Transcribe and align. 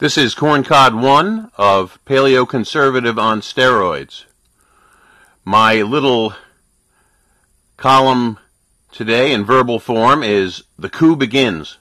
This 0.00 0.16
is 0.16 0.34
Corncod 0.34 0.98
1 0.98 1.50
of 1.58 2.02
Paleoconservative 2.06 3.18
on 3.18 3.42
Steroids. 3.42 4.24
My 5.44 5.82
little 5.82 6.32
column 7.76 8.38
today 8.92 9.30
in 9.30 9.44
verbal 9.44 9.78
form 9.78 10.22
is 10.22 10.62
The 10.78 10.88
Coup 10.88 11.16
Begins. 11.16 11.76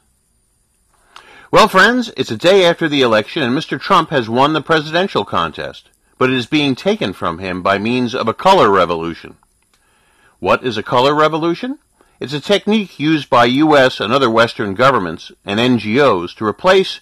Well, 1.50 1.70
friends, 1.70 2.12
it's 2.18 2.30
a 2.30 2.36
day 2.36 2.66
after 2.66 2.90
the 2.90 3.04
election 3.04 3.42
and 3.42 3.58
Mr. 3.58 3.80
Trump 3.80 4.10
has 4.10 4.28
won 4.28 4.52
the 4.52 4.60
presidential 4.60 5.24
contest, 5.24 5.88
but 6.18 6.30
it 6.30 6.36
is 6.36 6.46
being 6.46 6.76
taken 6.76 7.14
from 7.14 7.40
him 7.40 7.62
by 7.62 7.78
means 7.78 8.14
of 8.14 8.28
a 8.28 8.34
color 8.34 8.70
revolution. 8.70 9.38
What 10.40 10.62
is 10.66 10.78
a 10.78 10.84
color 10.84 11.16
revolution? 11.16 11.80
It's 12.20 12.34
a 12.34 12.42
technique 12.42 13.00
used 13.00 13.30
by 13.30 13.46
U.S. 13.46 14.02
and 14.02 14.12
other 14.12 14.30
Western 14.30 14.74
governments 14.74 15.32
and 15.46 15.58
NGOs 15.58 16.36
to 16.36 16.46
replace 16.46 17.00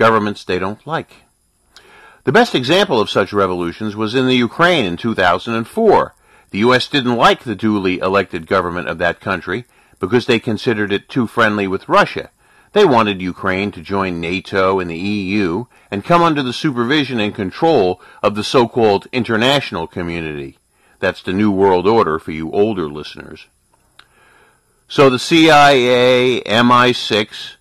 governments 0.00 0.44
they 0.44 0.58
don't 0.58 0.86
like. 0.86 1.16
The 2.24 2.32
best 2.32 2.54
example 2.54 2.98
of 3.00 3.10
such 3.10 3.34
revolutions 3.34 3.94
was 3.94 4.14
in 4.14 4.26
the 4.26 4.34
Ukraine 4.34 4.86
in 4.86 4.96
2004. 4.96 6.14
The 6.50 6.58
U.S. 6.58 6.88
didn't 6.88 7.16
like 7.16 7.44
the 7.44 7.54
duly 7.54 7.98
elected 7.98 8.46
government 8.46 8.88
of 8.88 8.96
that 8.96 9.20
country 9.20 9.66
because 9.98 10.24
they 10.24 10.38
considered 10.38 10.90
it 10.90 11.10
too 11.10 11.26
friendly 11.26 11.66
with 11.66 11.86
Russia. 11.86 12.30
They 12.72 12.86
wanted 12.86 13.20
Ukraine 13.20 13.72
to 13.72 13.82
join 13.82 14.20
NATO 14.20 14.80
and 14.80 14.90
the 14.90 14.96
EU 14.96 15.66
and 15.90 16.02
come 16.02 16.22
under 16.22 16.42
the 16.42 16.54
supervision 16.54 17.20
and 17.20 17.34
control 17.34 18.00
of 18.22 18.34
the 18.34 18.44
so-called 18.44 19.06
international 19.12 19.86
community. 19.86 20.56
That's 20.98 21.22
the 21.22 21.34
New 21.34 21.50
World 21.50 21.86
Order 21.86 22.18
for 22.18 22.32
you 22.32 22.50
older 22.52 22.88
listeners. 22.88 23.48
So 24.88 25.10
the 25.10 25.18
CIA, 25.18 26.40
MI6, 26.46 27.56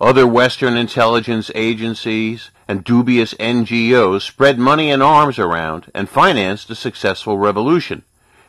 other 0.00 0.26
Western 0.26 0.76
intelligence 0.76 1.50
agencies 1.54 2.50
and 2.66 2.84
dubious 2.84 3.34
NGOs 3.34 4.22
spread 4.22 4.58
money 4.58 4.90
and 4.90 5.02
arms 5.02 5.38
around 5.38 5.90
and 5.94 6.08
financed 6.08 6.70
a 6.70 6.74
successful 6.74 7.38
revolution. 7.38 8.02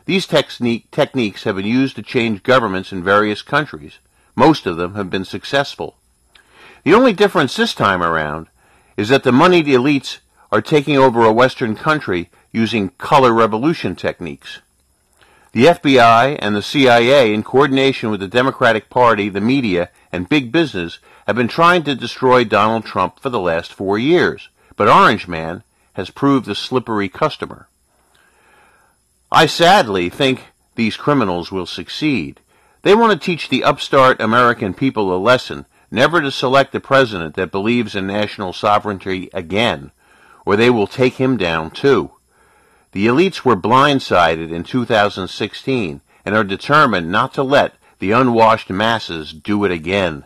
These 0.06 0.26
techniques 0.26 1.44
have 1.44 1.56
been 1.56 1.66
used 1.66 1.96
to 1.96 2.02
change 2.02 2.42
governments 2.42 2.92
in 2.92 3.02
various 3.02 3.42
countries. 3.42 3.98
Most 4.34 4.66
of 4.66 4.76
them 4.76 4.94
have 4.94 5.10
been 5.10 5.24
successful. 5.24 5.96
The 6.84 6.94
only 6.94 7.12
difference 7.12 7.56
this 7.56 7.74
time 7.74 8.02
around 8.02 8.48
is 8.96 9.08
that 9.08 9.22
the 9.22 9.32
moneyed 9.32 9.66
elites 9.66 10.18
are 10.52 10.62
taking 10.62 10.96
over 10.96 11.24
a 11.24 11.32
Western 11.32 11.74
country 11.74 12.30
using 12.52 12.90
color 12.90 13.32
revolution 13.32 13.96
techniques. 13.96 14.60
The 15.56 15.68
FBI 15.68 16.38
and 16.38 16.54
the 16.54 16.60
CIA, 16.60 17.32
in 17.32 17.42
coordination 17.42 18.10
with 18.10 18.20
the 18.20 18.28
Democratic 18.28 18.90
Party, 18.90 19.30
the 19.30 19.40
media, 19.40 19.88
and 20.12 20.28
big 20.28 20.52
business, 20.52 20.98
have 21.26 21.34
been 21.34 21.48
trying 21.48 21.82
to 21.84 21.94
destroy 21.94 22.44
Donald 22.44 22.84
Trump 22.84 23.20
for 23.20 23.30
the 23.30 23.40
last 23.40 23.72
four 23.72 23.96
years, 23.96 24.50
but 24.76 24.86
Orange 24.86 25.26
Man 25.26 25.62
has 25.94 26.10
proved 26.10 26.46
a 26.46 26.54
slippery 26.54 27.08
customer. 27.08 27.68
I 29.32 29.46
sadly 29.46 30.10
think 30.10 30.48
these 30.74 30.98
criminals 30.98 31.50
will 31.50 31.64
succeed. 31.64 32.40
They 32.82 32.94
want 32.94 33.18
to 33.18 33.26
teach 33.26 33.48
the 33.48 33.64
upstart 33.64 34.20
American 34.20 34.74
people 34.74 35.10
a 35.10 35.16
lesson 35.16 35.64
never 35.90 36.20
to 36.20 36.30
select 36.30 36.74
a 36.74 36.80
president 36.80 37.34
that 37.36 37.50
believes 37.50 37.94
in 37.94 38.06
national 38.06 38.52
sovereignty 38.52 39.30
again, 39.32 39.90
or 40.44 40.54
they 40.54 40.68
will 40.68 40.86
take 40.86 41.14
him 41.14 41.38
down 41.38 41.70
too. 41.70 42.12
The 42.96 43.08
elites 43.08 43.44
were 43.44 43.56
blindsided 43.56 44.50
in 44.50 44.64
2016 44.64 46.00
and 46.24 46.34
are 46.34 46.42
determined 46.42 47.12
not 47.12 47.34
to 47.34 47.42
let 47.42 47.74
the 47.98 48.12
unwashed 48.12 48.70
masses 48.70 49.34
do 49.34 49.66
it 49.66 49.70
again. 49.70 50.24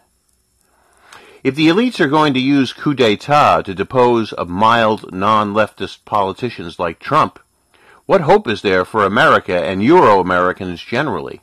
If 1.42 1.56
the 1.56 1.66
elites 1.66 1.98
are 1.98 2.06
going 2.06 2.32
to 2.34 2.38
use 2.38 2.72
coup 2.72 2.94
d'etat 2.94 3.62
to 3.62 3.74
depose 3.74 4.32
of 4.32 4.48
mild, 4.48 5.12
non-leftist 5.12 6.04
politicians 6.04 6.78
like 6.78 7.00
Trump, 7.00 7.40
what 8.06 8.20
hope 8.20 8.46
is 8.46 8.62
there 8.62 8.84
for 8.84 9.04
America 9.04 9.64
and 9.64 9.82
Euro-Americans 9.82 10.80
generally? 10.80 11.40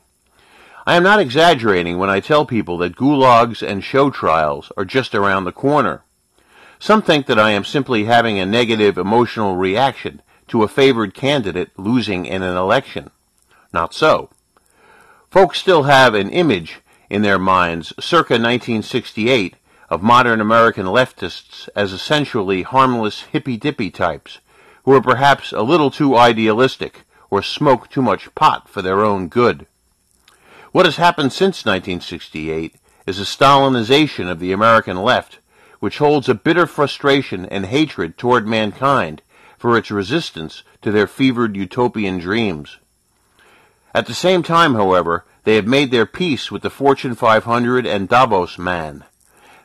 I 0.86 0.94
am 0.94 1.02
not 1.02 1.20
exaggerating 1.20 1.98
when 1.98 2.08
I 2.08 2.20
tell 2.20 2.46
people 2.46 2.78
that 2.78 2.96
gulags 2.96 3.60
and 3.60 3.84
show 3.84 4.08
trials 4.08 4.72
are 4.78 4.86
just 4.86 5.14
around 5.14 5.44
the 5.44 5.52
corner. 5.52 6.04
Some 6.78 7.02
think 7.02 7.26
that 7.26 7.38
I 7.38 7.50
am 7.50 7.64
simply 7.64 8.04
having 8.04 8.38
a 8.38 8.46
negative 8.46 8.96
emotional 8.96 9.56
reaction 9.56 10.22
to 10.48 10.62
a 10.62 10.68
favored 10.68 11.14
candidate 11.14 11.70
losing 11.76 12.26
in 12.26 12.42
an 12.42 12.56
election. 12.56 13.10
Not 13.72 13.94
so. 13.94 14.30
Folks 15.30 15.58
still 15.58 15.84
have 15.84 16.14
an 16.14 16.30
image 16.30 16.80
in 17.10 17.22
their 17.22 17.38
minds 17.38 17.92
circa 18.00 18.34
1968 18.34 19.56
of 19.90 20.02
modern 20.02 20.40
American 20.40 20.86
leftists 20.86 21.68
as 21.74 21.92
essentially 21.92 22.62
harmless 22.62 23.22
hippy-dippy 23.22 23.90
types 23.90 24.38
who 24.84 24.92
are 24.92 25.02
perhaps 25.02 25.52
a 25.52 25.62
little 25.62 25.90
too 25.90 26.16
idealistic 26.16 27.04
or 27.30 27.42
smoke 27.42 27.88
too 27.88 28.02
much 28.02 28.34
pot 28.34 28.68
for 28.68 28.82
their 28.82 29.04
own 29.04 29.28
good. 29.28 29.66
What 30.72 30.86
has 30.86 30.96
happened 30.96 31.32
since 31.32 31.64
1968 31.64 32.74
is 33.06 33.18
a 33.18 33.24
Stalinization 33.24 34.30
of 34.30 34.38
the 34.38 34.52
American 34.52 34.96
left, 35.02 35.38
which 35.80 35.98
holds 35.98 36.28
a 36.28 36.34
bitter 36.34 36.66
frustration 36.66 37.46
and 37.46 37.66
hatred 37.66 38.18
toward 38.18 38.46
mankind 38.46 39.22
for 39.58 39.76
its 39.76 39.90
resistance 39.90 40.62
to 40.82 40.90
their 40.90 41.06
fevered 41.06 41.56
utopian 41.56 42.18
dreams. 42.18 42.78
At 43.94 44.06
the 44.06 44.14
same 44.14 44.42
time, 44.42 44.74
however, 44.74 45.24
they 45.44 45.56
have 45.56 45.66
made 45.66 45.90
their 45.90 46.06
peace 46.06 46.50
with 46.50 46.62
the 46.62 46.70
Fortune 46.70 47.14
500 47.14 47.86
and 47.86 48.08
Davos 48.08 48.58
man. 48.58 49.04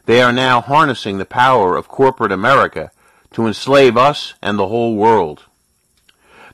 They 0.06 0.22
are 0.22 0.34
now 0.34 0.60
harnessing 0.60 1.18
the 1.18 1.26
power 1.26 1.76
of 1.76 1.88
corporate 1.88 2.32
America 2.32 2.92
to 3.32 3.48
enslave 3.48 3.96
us 3.96 4.34
and 4.42 4.58
the 4.58 4.68
whole 4.68 4.96
world. 4.96 5.44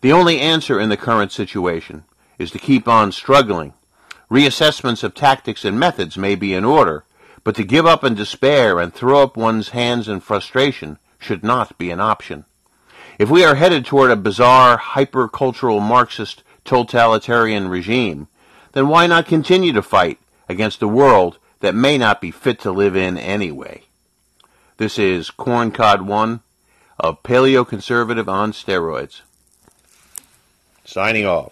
The 0.01 0.11
only 0.11 0.39
answer 0.39 0.79
in 0.79 0.89
the 0.89 0.97
current 0.97 1.31
situation 1.31 2.03
is 2.37 2.51
to 2.51 2.59
keep 2.59 2.87
on 2.87 3.11
struggling. 3.11 3.73
Reassessments 4.31 5.03
of 5.03 5.13
tactics 5.13 5.65
and 5.65 5.79
methods 5.79 6.17
may 6.17 6.35
be 6.35 6.53
in 6.53 6.63
order, 6.63 7.03
but 7.43 7.55
to 7.55 7.63
give 7.63 7.85
up 7.85 8.03
in 8.03 8.15
despair 8.15 8.79
and 8.79 8.93
throw 8.93 9.23
up 9.23 9.35
one's 9.35 9.69
hands 9.69 10.07
in 10.07 10.19
frustration 10.19 10.99
should 11.17 11.43
not 11.43 11.77
be 11.77 11.91
an 11.91 11.99
option. 11.99 12.45
If 13.19 13.29
we 13.29 13.43
are 13.43 13.55
headed 13.55 13.85
toward 13.85 14.11
a 14.11 14.15
bizarre, 14.15 14.77
hyper-cultural 14.77 15.81
Marxist 15.81 16.41
totalitarian 16.63 17.67
regime, 17.67 18.29
then 18.71 18.87
why 18.87 19.07
not 19.07 19.25
continue 19.25 19.73
to 19.73 19.81
fight 19.81 20.19
against 20.47 20.81
a 20.81 20.87
world 20.87 21.37
that 21.59 21.75
may 21.75 21.97
not 21.97 22.21
be 22.21 22.31
fit 22.31 22.61
to 22.61 22.71
live 22.71 22.95
in 22.95 23.17
anyway. 23.17 23.83
This 24.77 24.97
is 24.97 25.31
Corncod 25.31 26.05
1 26.05 26.39
of 26.97 27.21
Paleoconservative 27.21 28.29
on 28.29 28.53
Steroids. 28.53 29.19
Signing 30.85 31.25
off. 31.25 31.51